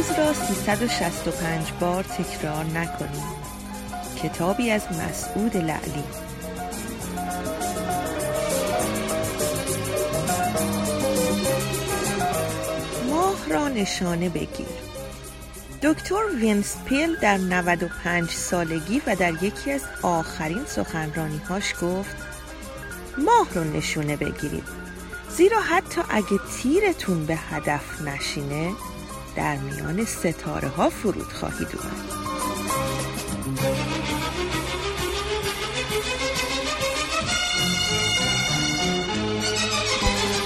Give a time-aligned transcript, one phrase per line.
[0.00, 3.40] روز را 365 بار تکرار نکنید
[4.22, 6.04] کتابی از مسعود لعلی.
[13.10, 14.66] ماه را نشانه بگیر.
[15.82, 22.16] دکتر وینس پیل در 95 سالگی و در یکی از آخرین سخنرانیهاش گفت
[23.18, 24.64] ماه رو نشونه بگیرید.
[25.28, 28.72] زیرا حتی اگه تیرتون به هدف نشینه
[29.36, 32.20] در میان ستاره ها فرود خواهید اومد.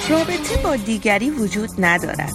[0.09, 2.33] رابطه با دیگری وجود ندارد.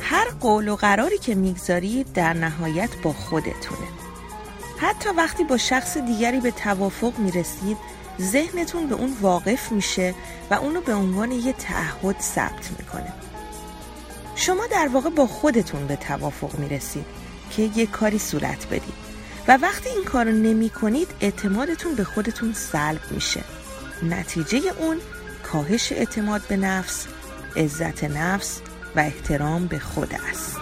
[0.00, 3.88] هر قول و قراری که می‌گذارید در نهایت با خودتونه.
[4.78, 7.76] حتی وقتی با شخص دیگری به توافق می‌رسید
[8.20, 10.14] ذهنتون به اون واقف میشه
[10.50, 13.12] و اونو به عنوان یه تعهد ثبت می‌کنه.
[14.40, 17.04] شما در واقع با خودتون به توافق می‌رسید
[17.50, 19.10] که یه کاری صورت بدید.
[19.48, 23.40] و وقتی این کار رو نمی کنید اعتمادتون به خودتون سلب میشه.
[24.02, 24.96] نتیجه اون
[25.42, 27.06] کاهش اعتماد به نفس
[27.56, 28.60] عزت نفس
[28.96, 30.56] و احترام به خود است.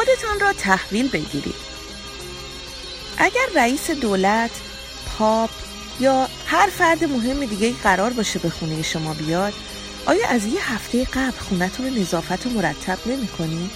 [0.00, 1.54] خودتان را تحویل بگیرید
[3.18, 4.50] اگر رئیس دولت
[5.06, 5.50] پاپ
[6.00, 9.52] یا هر فرد مهم دیگه قرار باشه به خونه شما بیاد
[10.06, 13.70] آیا از یه هفته قبل خونتون رو نظافت و مرتب نمی کنی؟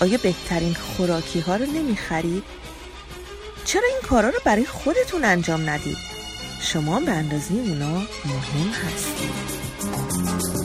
[0.00, 2.44] آیا بهترین خوراکی ها رو نمی خرید؟
[3.64, 5.98] چرا این کارا رو برای خودتون انجام ندید؟
[6.60, 10.55] شما به اندازه اونا مهم هستید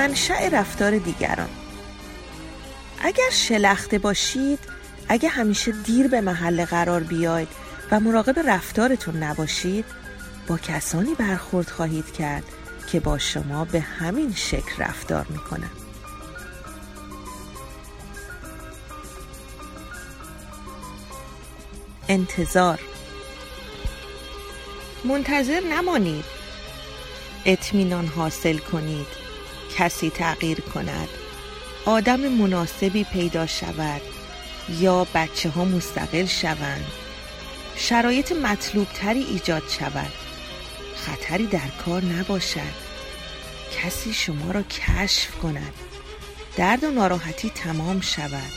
[0.00, 1.48] منشأ رفتار دیگران.
[3.02, 4.58] اگر شلخته باشید
[5.08, 7.48] اگه همیشه دیر به محل قرار بیاید
[7.90, 9.84] و مراقب رفتارتون نباشید
[10.46, 12.44] با کسانی برخورد خواهید کرد
[12.86, 15.70] که با شما به همین شکل رفتار می‌کنن.
[22.08, 22.80] انتظار.
[25.04, 26.24] منتظر نمانید.
[27.44, 29.29] اطمینان حاصل کنید.
[29.80, 31.08] کسی تغییر کند.
[31.84, 34.00] آدم مناسبی پیدا شود
[34.80, 36.86] یا بچه ها مستقل شوند.
[37.76, 40.12] شرایط مطلوب تری ایجاد شود.
[40.96, 42.90] خطری در کار نباشد.
[43.76, 45.74] کسی شما را کشف کند.
[46.56, 48.52] درد و ناراحتی تمام شود.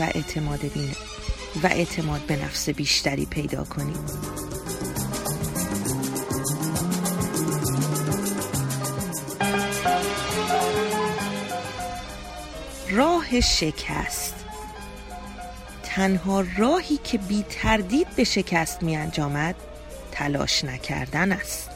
[0.00, 0.64] و اعتماد,
[1.62, 4.53] و اعتماد به نفس بیشتری پیدا کنید.
[13.24, 14.34] راه شکست.
[15.82, 19.54] تنها راهی که بی تردید به شکست می انجامد
[20.12, 21.70] تلاش نکردن است.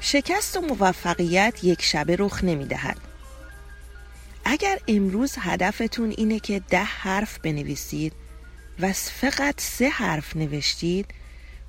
[0.00, 2.96] شکست و موفقیت یک شبه رخ نمی دهد.
[4.44, 8.12] اگر امروز هدفتون اینه که ده حرف بنویسید
[8.80, 11.06] و فقط سه حرف نوشتید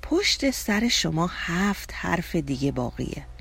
[0.02, 3.31] پشت سر شما هفت حرف دیگه باقیه.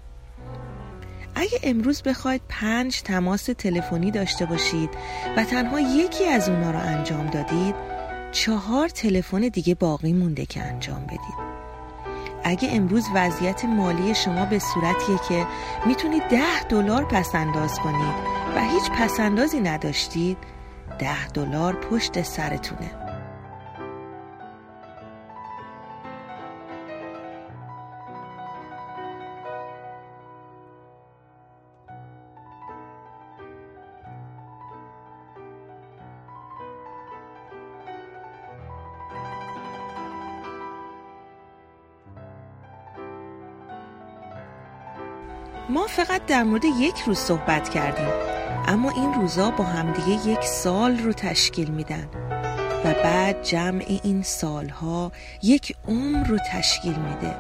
[1.36, 4.90] اگه امروز بخواید پنج تماس تلفنی داشته باشید
[5.38, 7.76] و تنها یکی از اونا رو انجام دادید
[8.32, 11.52] چهار تلفن دیگه باقی مونده که انجام بدید.
[12.44, 15.48] اگه امروز وضعیت مالی شما به صورتیه که
[15.86, 18.16] می‌تونید ده دلار پس انداز کنید
[18.56, 20.38] و هیچ پسندازی نداشتید
[21.00, 23.01] ده دلار پشت سرتونه.
[45.72, 48.10] ما فقط در مورد یک روز صحبت کردیم
[48.68, 52.10] اما این روزا با همدیگه یک سال رو تشکیل میدن
[52.86, 55.12] و بعد جمع این سالها
[55.44, 57.36] یک عمر رو تشکیل میده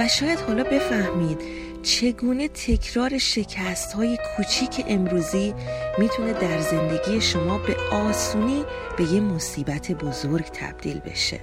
[0.00, 1.40] و شاید حالا بفهمید
[1.82, 5.54] چگونه تکرار شکست های کوچیک امروزی
[5.98, 8.64] می‌تونه در زندگی شما به آسونی
[8.96, 11.40] به یه مصیبت بزرگ تبدیل بشه.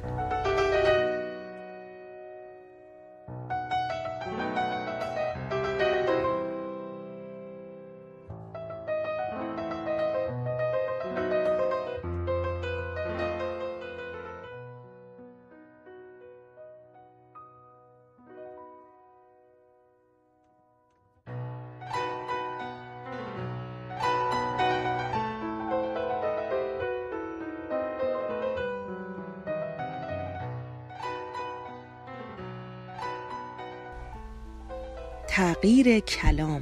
[35.33, 36.61] تغییر کلام.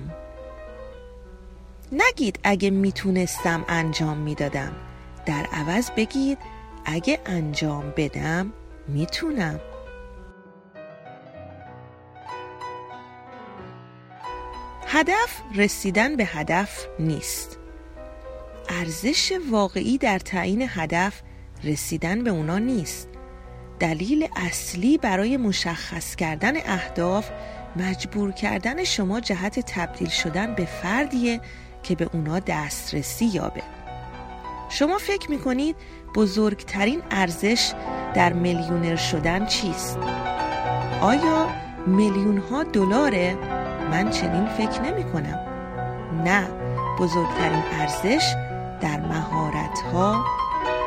[1.91, 4.75] نگید اگه می‌تونستم انجام می‌دادم.
[5.25, 6.37] در عوض بگید
[6.85, 8.53] اگه انجام بدم
[8.87, 9.59] می‌تونم.
[14.87, 17.57] هدف رسیدن به هدف نیست.
[18.69, 21.21] ارزش واقعی در تعیین هدف
[21.63, 23.09] رسیدن به اونا نیست.
[23.79, 27.29] دلیل اصلی برای مشخص کردن اهداف
[27.75, 31.41] مجبور کردن شما جهت تبدیل شدن به فردیه
[31.83, 33.63] که به اونا دسترسی یابه
[34.69, 35.75] شما فکر می‌کنید
[36.15, 37.73] بزرگترین ارزش
[38.13, 39.97] در میلیونر شدن چیست؟
[41.01, 41.49] آیا
[41.87, 43.35] میلیون ها دلاره؟
[43.91, 45.39] من چنین فکر نمی کنم
[46.23, 46.47] نه
[46.99, 48.35] بزرگترین ارزش
[48.81, 50.25] در مهارت ها،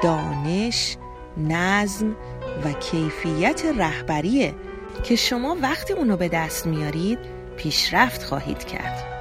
[0.03, 0.97] دانش،
[1.37, 2.17] نظم
[2.65, 4.55] و کیفیت رهبریه
[5.05, 7.19] که شما وقتی اونو به دست میارید
[7.57, 9.13] پیشرفت خواهید کرد.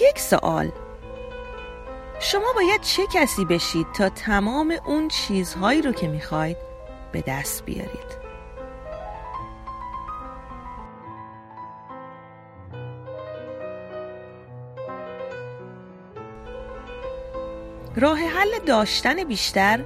[0.00, 0.70] یک سوال
[2.20, 6.56] شما باید چه کسی بشید تا تمام اون چیزهایی رو که می‌خواید
[7.12, 8.23] به دست بیارید
[17.96, 19.80] راه حل داشتن بیشتر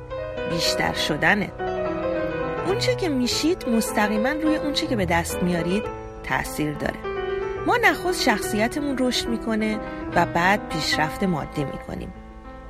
[0.51, 1.53] بیشتر شدنه.
[2.67, 5.83] اونچه که میشید مستقیما روی اونچه که به دست میارید
[6.25, 6.97] تاثیر داره.
[7.67, 9.79] ما نخست شخصیتمون رشد می‌کنه
[10.15, 12.13] و بعد پیشرفت مادی می‌کنیم.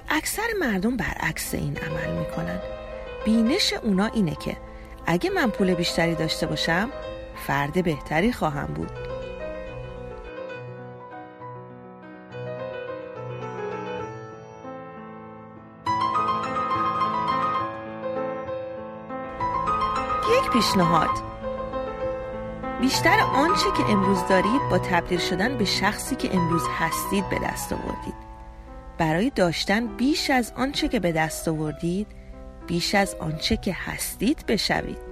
[0.09, 2.59] اکثر مردم برعکس این عمل می‌کنن.
[3.25, 4.57] بینش اونا اینه که
[5.07, 6.91] اگه من پول بیشتری داشته باشم
[7.47, 9.08] فرد بهتری خواهم بود.
[20.59, 21.11] پیشنهاد.
[22.81, 27.73] بیشتر آنچه که امروز دارید با تبدیل شدن به شخصی که امروز هستید به دست
[27.73, 28.15] آوردید.
[28.99, 32.07] برای داشتن بیش از آنچه که به دست آوردید
[32.67, 35.08] بیش از آنچه که هستید بشوید.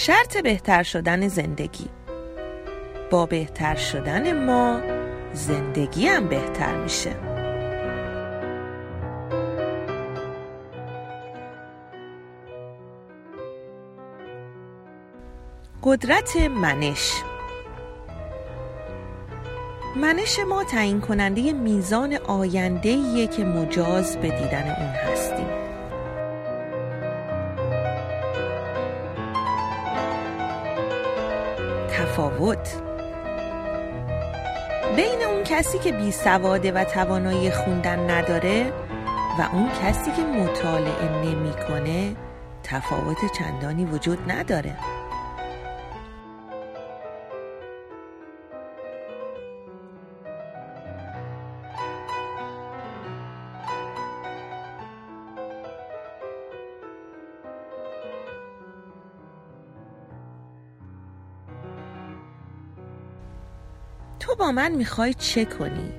[0.00, 1.88] شرط بهتر شدن زندگی.
[3.10, 4.80] با بهتر شدن ما
[5.32, 7.10] زندگی هم بهتر میشه.
[15.82, 17.12] قدرت منش.
[19.96, 25.47] منش ما تعیین کننده میزان آینده که مجاز به دیدن اون هستیم.
[32.18, 32.82] تفاوت.
[34.96, 38.72] بین اون کسی که بی سواده و توانایی خوندن نداره
[39.38, 42.16] و اون کسی که مطالعه نمی‌کنه
[42.62, 44.76] تفاوت چندانی وجود نداره.
[64.28, 65.92] تو با من می‌خوای چه کنی؟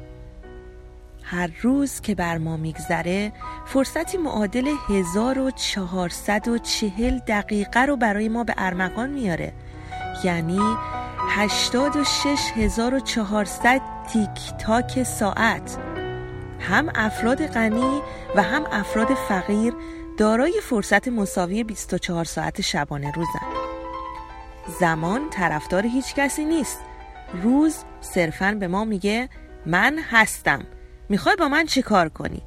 [1.24, 3.32] هر روز که بر ما میگذره
[3.66, 9.54] فرصتی معادل 1440 دقیقه رو برای ما به ارمغان میاره
[10.24, 10.60] یعنی
[11.30, 13.82] 86400
[14.14, 15.78] تیک تاک ساعت.
[16.60, 18.02] هم افراد غنی
[18.36, 19.74] و هم افراد فقیر
[20.18, 23.48] دارای فرصت مساوی 24 ساعت شبانه روزن.
[24.80, 26.89] زمان طرفدار هیچ کسی نیست.
[27.34, 29.30] روز صرفا به ما میگه
[29.66, 30.66] من هستم.
[31.10, 32.42] می‌خوای با من چی کار کنی؟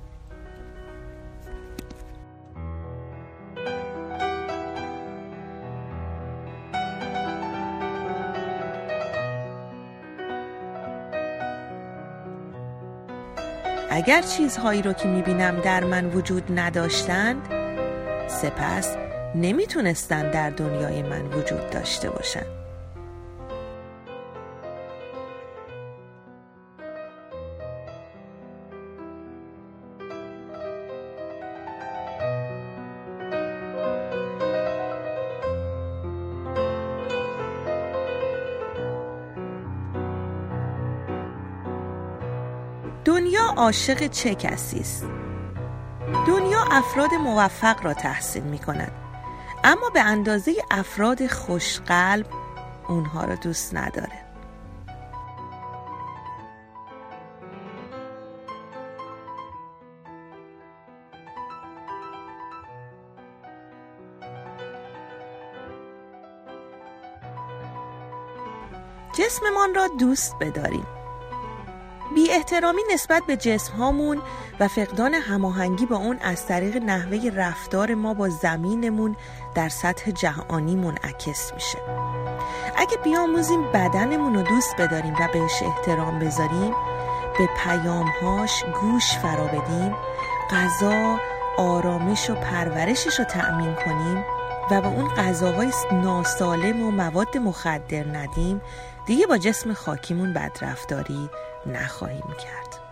[13.91, 17.49] اگر چیزهایی رو که می‌بینم در من وجود نداشتند
[18.29, 18.97] سپس
[19.35, 22.62] نمی‌تونستند در دنیای من وجود داشته باشند
[43.63, 45.07] عاشق چه کسی است؟
[46.27, 48.93] دنیا افراد موفق را تحسین می کند
[49.65, 52.27] اما به اندازه افراد خوشقلب
[52.89, 54.27] اونها را دوست نداره.
[69.19, 71.02] جسممان را دوست بداریم.
[72.15, 74.23] بی احترامی نسبت به جسم هامون
[74.61, 79.17] و فقدان هماهنگی با اون از طریق نحوه رفتار ما با زمینمون
[79.55, 81.79] در سطح جهانی منعکس میشه.
[82.77, 86.75] اگه بیاموزیم بدنمون رو دوست بداریم و بهش احترام بذاریم
[87.39, 89.95] به پیامهاش گوش فرا بدیم
[90.51, 91.19] غذا
[91.59, 94.25] آرامش و پرورشش رو تأمین کنیم
[94.71, 98.61] و با اون غذاهای ناسالم و مواد مخدر ندیم
[99.07, 101.31] دیگه با جسم خاکیمون بدرفتاری
[101.67, 102.83] نخواهیم کرد.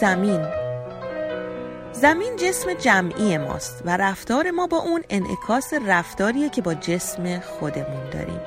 [0.00, 0.46] زمین.
[1.92, 8.10] زمین جسم جمعی ماست و رفتار ما با اون انعکاس رفتاریه که با جسم خودمون
[8.10, 8.40] داریم.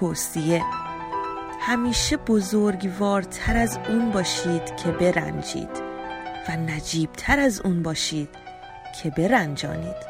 [0.00, 0.64] توصیه.
[1.60, 5.70] همیشه بزرگوارتر از اون باشید که برنجید
[6.48, 8.28] و نجیبتر از اون باشید
[9.02, 10.09] که برنجانید.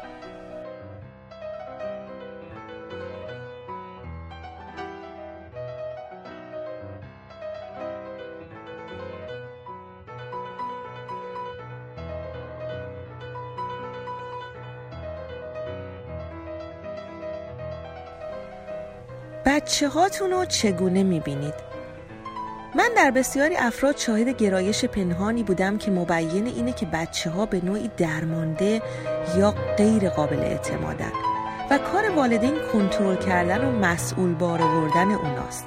[19.81, 21.53] بچه هاتون رو چگونه می‌بینید؟
[22.75, 27.65] من در بسیاری افراد شاهد گرایش پنهانی بودم که مبین اینه که بچه ها به
[27.65, 28.81] نوعی درمانده
[29.37, 31.11] یا غیر قابل اعتمادن
[31.71, 35.65] و کار والدین کنترل کردن و مسئول بار آوردن اوناست.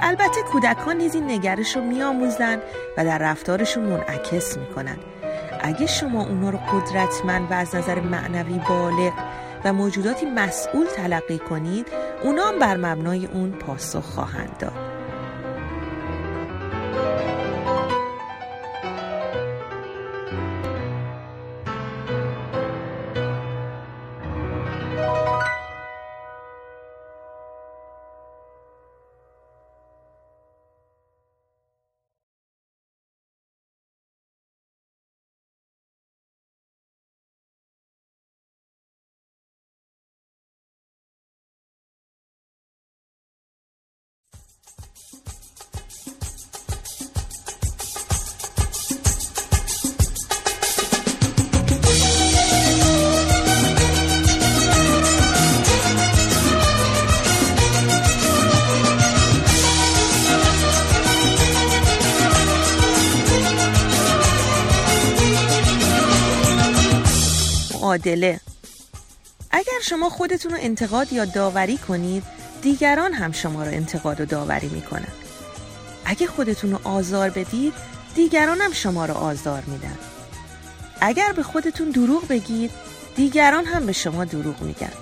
[0.00, 2.58] البته کودکان نیز این نگرش رو میآموزن
[2.96, 4.96] و در رفتارشون منعکس می‌کنن.
[5.60, 9.12] اگه شما اونا رو قدرتمند و از نظر معنوی بالغ
[9.64, 11.86] و موجوداتی مسئول تلقی کنید
[12.22, 14.89] اونا هم بر مبنای اون پاسخ خواهند داد.
[68.06, 68.40] معادله
[69.50, 72.22] اگر شما خودتون رو انتقاد یا داوری کنید
[72.62, 75.12] دیگران هم شما رو انتقاد و داوری می‌کنن.
[76.04, 77.72] اگه خودتون رو آزار بدید
[78.14, 79.98] دیگران هم شما رو آزار میدن.
[81.00, 82.70] اگر به خودتون دروغ بگید
[83.16, 84.92] دیگران هم به شما دروغ میگن.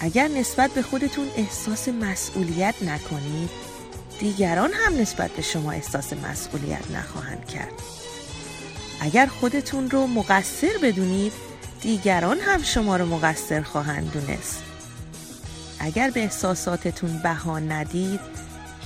[0.00, 3.50] اگر نسبت به خودتون احساس مسئولیت نکنید
[4.20, 7.72] دیگران هم نسبت به شما احساس مسئولیت نخواهند کرد.
[9.00, 11.32] اگر خودتون رو مقصر بدونید
[11.82, 14.62] دیگران هم شما رو مقصر خواهند دونست.
[15.78, 18.20] اگر به احساساتتون بها ندید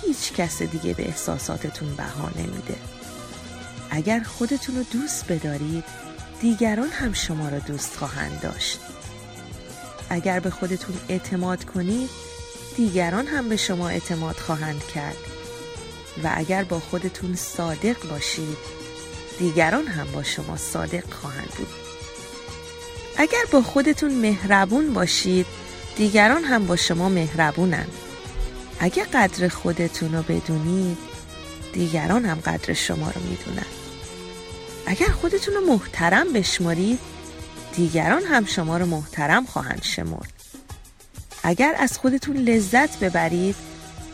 [0.03, 2.77] هیچ کس دیگه به احساساتتون بها نمیده.
[3.91, 5.85] اگر خودتون رو دوست بدارید
[6.41, 8.79] دیگران هم شما رو دوست خواهند داشت.
[10.11, 12.11] اگر به خودتون اعتماد کنید
[12.77, 15.17] دیگران هم به شما اعتماد خواهند کرد.
[16.25, 18.59] و اگر با خودتون صادق باشید
[19.39, 21.90] دیگران هم با شما صادق خواهند بود.
[23.17, 25.47] اگر با خودتون مهربون باشید
[25.97, 27.87] دیگران هم با شما مهربونن.
[28.81, 30.99] اگر قدر خودتون رو بدونید
[31.73, 33.67] دیگران هم قدر شما رو می‌دونن.
[34.87, 36.99] اگر خودتون رو محترم بشمارید
[37.77, 40.33] دیگران هم شما رو محترم خواهند شمرد.
[41.43, 43.57] اگر از خودتون لذت ببرید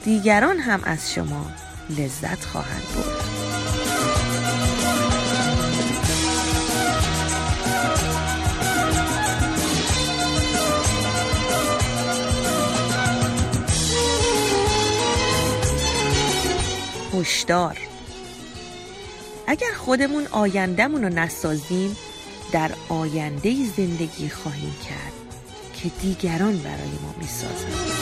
[0.04, 1.50] دیگران هم از شما
[1.90, 3.95] لذت خواهند برد.
[17.20, 17.78] هشدار.
[19.46, 21.96] اگر خودمون آیندهمون رو نسازیم
[22.52, 25.12] در آینده زندگی خواهیم کرد
[25.74, 27.96] که دیگران برای ما می‌سازند.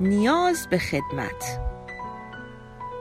[0.00, 1.60] نیاز به خدمت.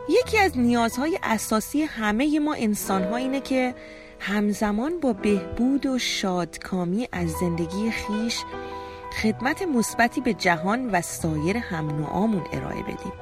[0.09, 3.75] یکی از نیازهای اساسی همه ما انسان اینه که
[4.19, 8.43] همزمان با بهبود و شادکامی از زندگی خیش
[9.21, 13.13] خدمت مثبتی به جهان و سایر هم نوعامون ارائه بدیم.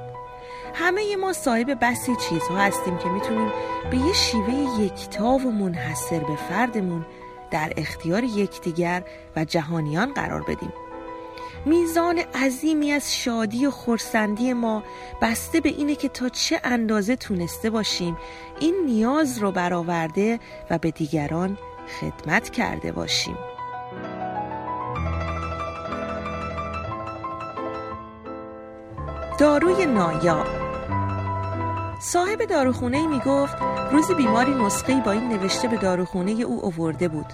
[0.73, 3.51] همه ما صاحب بسی چیزها هستیم که می‌تونیم
[3.91, 7.05] به یه شیوه یکتا و منحصر به فردمون
[7.51, 9.03] در اختیار یکدیگر
[9.35, 10.73] و جهانیان قرار بدیم.
[11.65, 14.83] میزان عظیمی از شادی و خورسندی ما
[15.21, 18.17] بسته به اینه که تا چه اندازه تونسته باشیم
[18.59, 21.57] این نیاز رو برآورده و به دیگران
[22.01, 23.37] خدمت کرده باشیم.
[29.39, 30.47] داروی نایاب
[31.99, 33.55] صاحب داروخونه ای می گفت
[33.91, 37.25] روزی بیماری نسخه با این نوشته به داروخونه او آورده بود.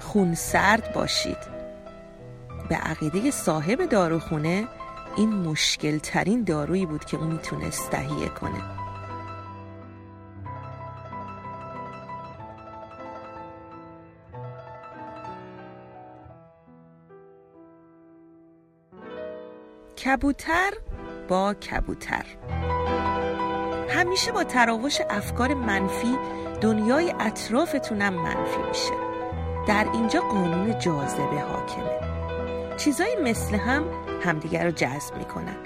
[0.00, 1.61] خون سرد باشید.
[2.68, 4.68] به عقیده صاحب داروخونه
[5.16, 8.62] این مشکل ترین دارویی بود که اون می‌تونست تهیه کنه.
[20.04, 20.72] کبوتر
[21.28, 22.24] با کبوتر.
[23.88, 26.18] همیشه با تراوش افکار منفی
[26.60, 28.94] دنیای اطرافتونم منفی میشه.
[29.66, 32.11] در اینجا قانون جاذبه حاکمه.
[32.84, 33.84] چیزایی مثل هم
[34.24, 35.56] همدیگر رو جذب می‌کنن.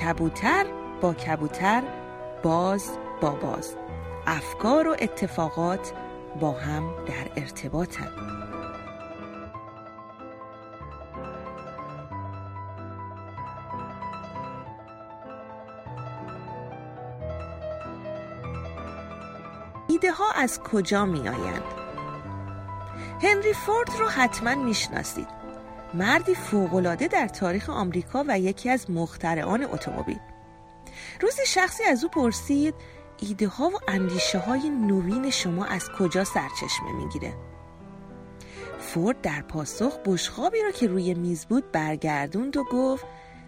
[0.00, 0.66] کبوتر
[1.00, 1.82] با کبوتر
[2.42, 3.76] باز با باز.
[4.26, 5.92] افکار و اتفاقات
[6.40, 8.08] با هم در ارتباطن.
[19.88, 21.62] ایده ها از کجا می آیند؟
[23.22, 25.37] هنری فورد رو حتما می‌شناسید.
[25.94, 30.18] مردی فوقالعاده در تاریخ آمریکا و یکی از مخترعان اتومبیل.
[31.20, 32.74] روزی شخصی از او پرسید
[33.20, 37.34] ایده ها و اندیشه های نوین شما از کجا سرچشمه می‌گیره؟
[38.78, 43.04] فورد در پاسخ بشخابی را که روی میز بود برگردوند و گفت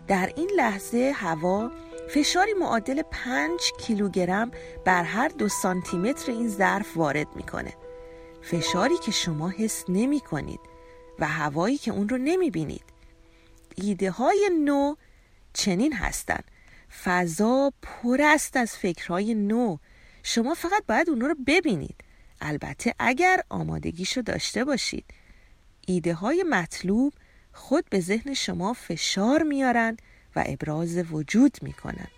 [0.06, 1.70] در این لحظه هوا
[2.08, 4.50] فشاری معادل 5 کیلوگرم
[4.84, 7.72] بر هر دو سانتیمتر این ظرف وارد می‌کنه.
[8.42, 10.69] فشاری که شما حس نمی کنید
[11.20, 12.84] و هوایی که اون رو نمی بینید
[13.76, 14.94] ایده های نو
[15.52, 16.44] چنین هستند
[17.04, 19.76] فضا پر است از فکرهای نو.
[20.22, 21.96] شما فقط باید اون رو ببینید.
[22.40, 25.04] البته اگر آمادگیشو داشته باشید.
[25.86, 27.12] ایده های مطلوب
[27.52, 29.96] خود به ذهن شما فشار میارن
[30.36, 32.08] و ابراز وجود می‌کنن.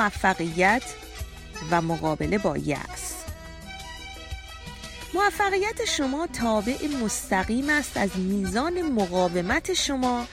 [0.00, 0.82] موفقیت
[1.70, 3.14] و مقابله با یأس.
[5.14, 10.26] موفقیت شما تابع مستقیم است از میزان مقاومت شما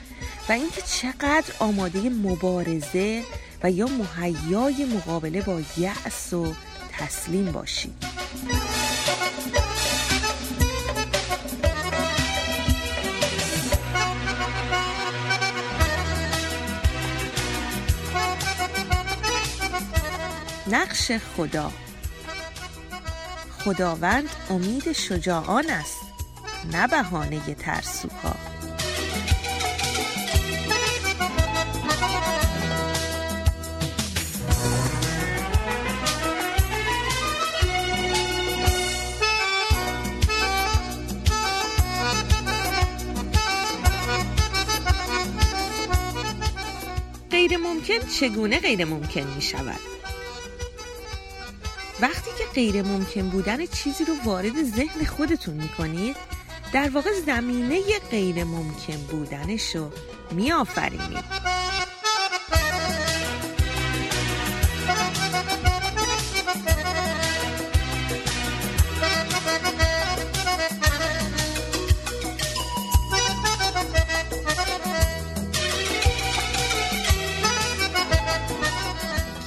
[0.48, 3.22] و اینکه چقدر آماده مبارزه
[3.62, 6.54] و یا مهیای مقابله با یأس و
[6.98, 8.04] تسلیم باشید.
[20.70, 21.72] نقش خدا
[23.58, 26.00] خداوند امید شجاعان است
[26.72, 28.34] نه بهانه ترسوها
[47.30, 49.97] غیر ممکن چگونه غیر ممکن می شود؟
[52.54, 56.16] غیر ممکن بودن چیزی رو وارد ذهن خودتون می کنید
[56.72, 57.80] در واقع زمینه
[58.10, 59.90] غیر ممکن بودنش رو
[60.30, 61.48] می آفرینید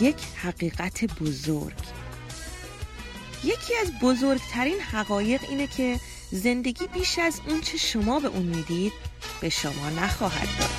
[0.02, 1.74] یک حقیقت بزرگ.
[3.44, 6.00] یکی از بزرگترین حقایق اینه که
[6.32, 8.94] زندگی بیش از اون چه شما به اون می‌دید
[9.42, 10.70] به شما نخواهد داد.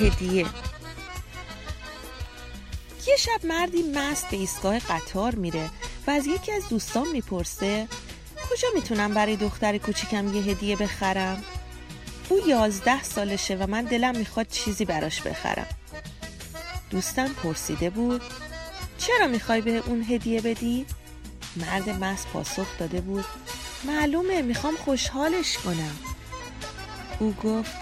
[0.00, 0.46] هدیه.
[3.06, 5.70] یه شب مردی مست به ایستگاه قطار میره
[6.06, 7.88] و از یکی از دوستان می‌پرسه
[8.50, 11.44] کجا می‌تونم برای دختر کوچیکم یه هدیه بخرم؟
[12.28, 15.66] او یازده سالشه و من دلم می‌خواد چیزی براش بخرم
[16.90, 18.22] دوستم پرسیده بود
[18.98, 20.86] چرا می‌خوای به اون هدیه بدی؟
[21.56, 23.24] مرد مست پاسخ داده بود
[23.84, 25.98] معلومه می‌خوام خوشحالش کنم
[27.18, 27.72] او گفت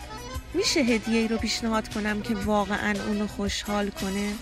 [0.55, 4.35] میشه هدیه ای رو پیشنهاد کنم که واقعا اونو خوشحال کنه؟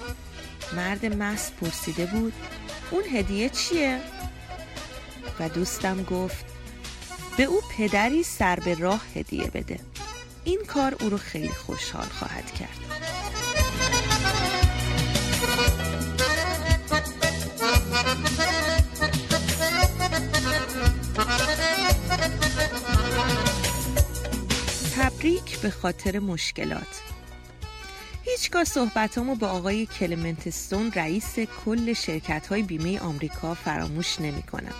[0.76, 2.32] مرد مست پرسیده بود
[2.90, 4.00] اون هدیه چیه؟
[5.40, 6.44] و دوستم گفت
[7.37, 9.81] به او پدری سر به راه هدیه بده.
[10.44, 12.79] این کار او رو خیلی خوشحال خواهد کرد.
[24.96, 27.03] تبریک به خاطر مشکلات.
[28.25, 34.75] هیچگاه صحبتامو با آقای کلمنتستون رئیس کل شرکت های بیمه آمریکا فراموش نمی کنم.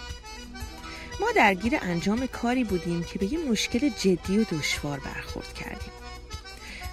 [1.21, 5.93] ما درگیر انجام کاری بودیم که به یه مشکل جدی و دشوار برخورد کردیم.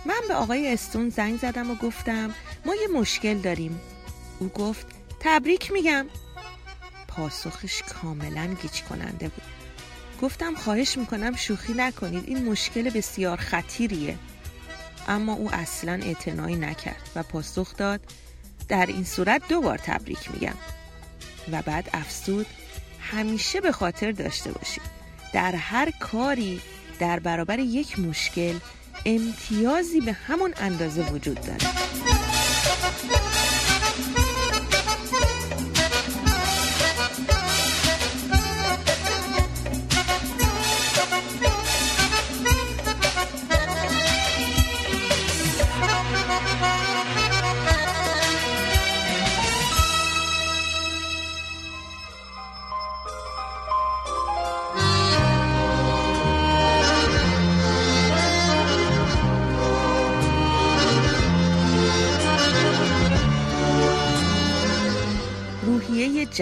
[0.06, 3.82] من به آقای استون زنگ زدم و گفتم ما یه مشکل داریم.
[4.40, 4.86] او گفت
[5.20, 6.06] تبریک میگم.
[7.08, 9.44] پاسخش کاملا گیج کننده بود.
[10.22, 14.18] گفتم خواهش می‌کنم شوخی نکنید این مشکل بسیار خطیریه.
[15.08, 18.02] اما او اصلا اعتنایی نکرد و پاسخ داد
[18.68, 20.56] در این صورت دو بار تبریک میگم
[21.52, 22.46] و بعد افسود
[23.12, 24.84] همیشه به خاطر داشته باشید
[25.34, 26.62] در هر کاری
[27.00, 28.54] در برابر یک مشکل
[29.06, 31.58] امتیازی به همون اندازه وجود داره.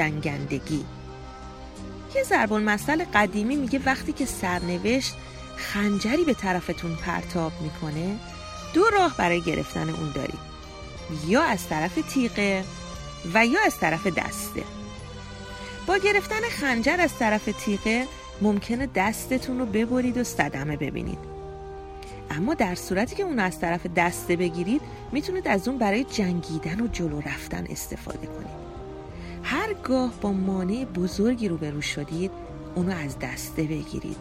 [0.01, 0.85] جنگندگی.
[2.15, 5.13] یه زربان مسئله قدیمی میگه وقتی که سرنوشت
[5.57, 8.15] خنجری به طرفتون پرتاب می‌کنه
[8.73, 10.39] دو راه برای گرفتن اون دارید
[11.27, 12.63] یا از طرف تیغه
[13.33, 14.63] و یا از طرف دسته.
[15.87, 18.07] با گرفتن خنجر از طرف تیغه
[18.41, 21.19] ممکنه دستتون رو ببرید و صدمه ببینید.
[22.31, 26.87] اما در صورتی که اون از طرف دسته بگیرید می‌تونید از اون برای جنگیدن و
[26.87, 28.70] جلو رفتن استفاده کنید.
[29.43, 32.31] هرگاه با مانع بزرگی روبرو شدید
[32.75, 34.17] اونو از دسته بگیرید.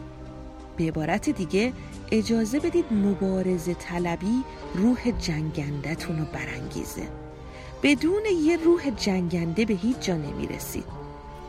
[0.76, 1.72] به عبارت دیگه
[2.10, 7.08] اجازه بدید مبارزه طلبی روح جنگندتون رو برانگیزه.
[7.82, 10.84] بدون یه روح جنگنده به هیچ جا نمی‌رسید.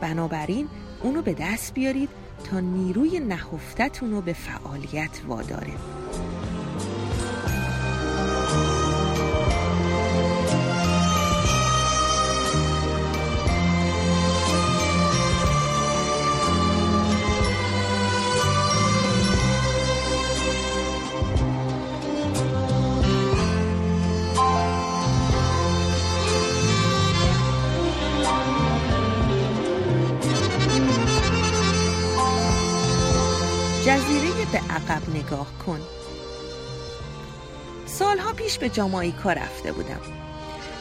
[0.00, 0.68] بنابراین
[1.02, 2.08] اونو به دست بیارید
[2.50, 5.72] تا نیروی نهفتتون رو به فعالیت واداره
[38.32, 40.00] پیش به جامایکا رفته بودم.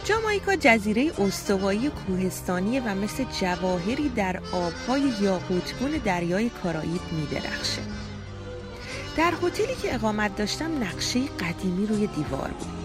[0.04, 7.82] جامایکا جزیره استوایی کوهستانی و مثل جواهری در آبهای یاقوتگون دریای کارائیب میدرخشه.
[9.18, 12.82] در هتلی که اقامت داشتم نقشه قدیمی روی دیوار بود.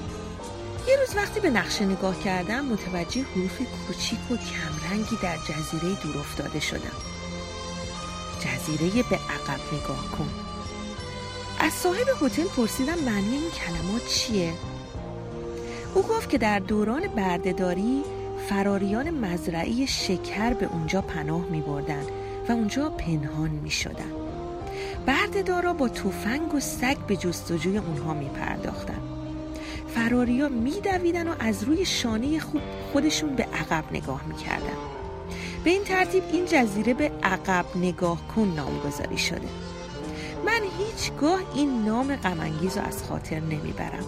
[0.89, 6.19] یه روز وقتی به نقشه نگاه کردم متوجه حروف کوچیک و کمرنگی در جزیره دور
[6.19, 6.97] افتاده شدم.
[8.41, 10.46] جزیره به عقب نگاه کن.
[11.67, 14.53] از صاحب هتل پرسیدم معنی این کلمات چیه؟
[15.95, 18.03] او گفت که در دوران بردهداری
[18.49, 22.03] فراریان مزرعی شکر به اونجا پناه می بردن
[22.49, 24.13] و اونجا پنهان می شدن
[25.07, 29.01] بردهدارا با تفنگ و سگ به جستجوی اونها می پرداختن
[29.95, 30.81] فراریا می
[31.15, 32.41] و از روی شانه
[32.93, 34.77] خودشون به عقب نگاه می کردن.
[35.65, 39.66] به این ترتیب این جزیره به عقب نگاه کن نامگذاری شده.
[40.47, 44.05] من هیچگاه این نام غمانگیز رو از خاطر نمی‌برم.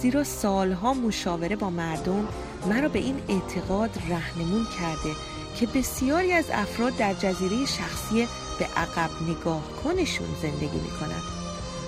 [0.00, 2.28] زیرا سالها مشاوره با مردم
[2.68, 5.16] مرا به این اعتقاد رهنمون کرده
[5.56, 11.22] که بسیاری از افراد در جزیره شخصی به عقب نگاه کنشون زندگی می‌کنند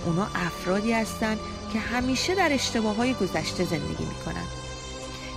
[0.07, 1.39] اونا افرادی هستند
[1.73, 4.47] که همیشه در اشتباه های گذشته زندگی می‌کنن.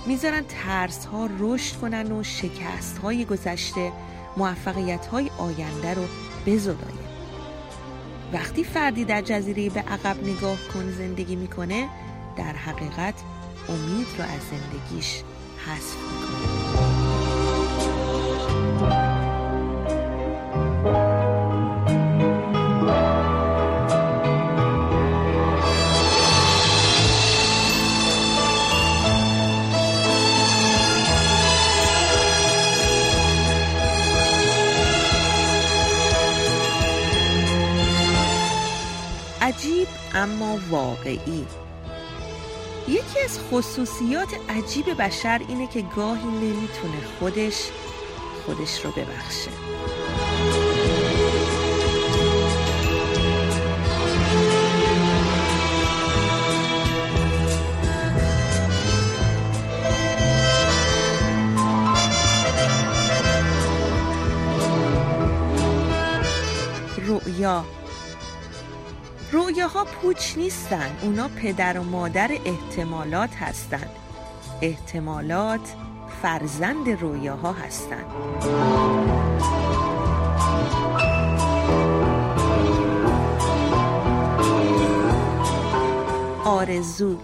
[0.06, 3.92] می‌ذارن ترس ها رشد کنن و شکست های گذشته
[4.36, 6.02] موفقیت های آینده رو
[6.46, 7.01] بزداین
[8.32, 11.88] وقتی فردی در جزیره به عقب نگاه کن زندگی می‌کنه
[12.36, 13.14] در حقیقت
[13.68, 15.22] امید رو از زندگیش
[15.66, 17.01] حذف می‌کنه.
[40.14, 41.46] اما واقعی.
[42.88, 47.70] یکی از خصوصیات عجیب بشر اینه که گاهی نمی‌تونه خودش
[48.46, 49.50] خودش رو ببخشه.
[67.06, 67.64] رؤیا
[69.32, 73.90] رویاها پوچ نیستن اونا پدر و مادر احتمالات هستند
[74.62, 75.74] احتمالات
[76.22, 78.06] فرزند رویاها هستند
[86.44, 87.18] آرزو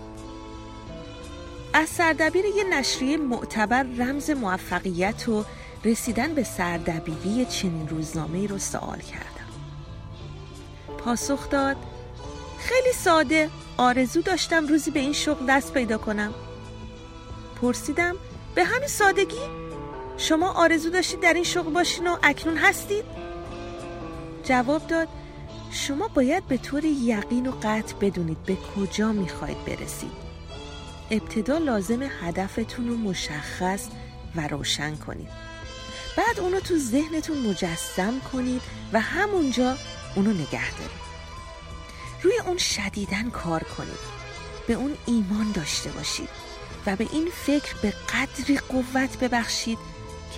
[1.75, 5.44] از سردبیر یه نشریه معتبر رمز موفقیت و
[5.85, 9.29] رسیدن به سردبیری چنین روزنامه رو سوال کردم.
[10.99, 11.77] پاسخ داد
[12.68, 13.50] خیلی ساده.
[13.76, 16.35] آرزو داشتم روزی به این شغل دست پیدا کنم.
[17.62, 18.16] پرسیدم
[18.54, 19.40] به همین سادگی؟
[20.16, 23.04] شما آرزو داشتید در این شغل باشین و اکنون هستید؟
[24.44, 25.09] جواب داد
[25.70, 30.28] شما باید به طور یقین و قطع بدونید به کجا می‌خواید برسید.
[31.11, 33.88] ابتدا لازم هدفتون رو مشخص
[34.37, 35.28] و روشن کنید.
[36.16, 39.76] بعد اونو تو ذهنتون مجسم کنید و همونجا
[40.16, 41.08] اونو نگه دارید.
[42.22, 44.18] روی اون شدیدن کار کنید.
[44.66, 46.28] به اون ایمان داشته باشید
[46.87, 49.78] و به این فکر به قدری قوت ببخشید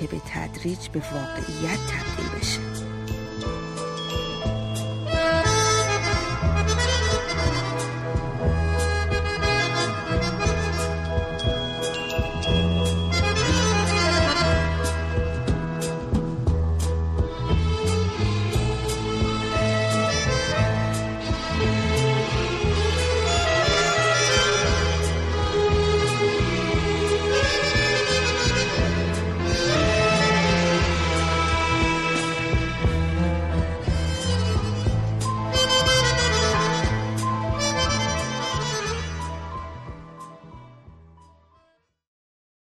[0.00, 2.89] که به تدریج به واقعیت تبدیل بشه.